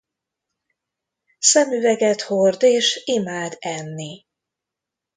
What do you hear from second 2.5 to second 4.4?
és imád enni.